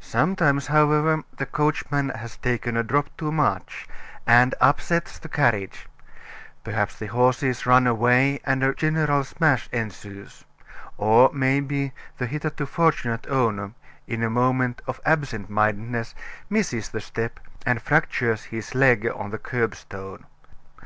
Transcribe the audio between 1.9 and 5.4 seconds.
has taken a drop too much, and upsets the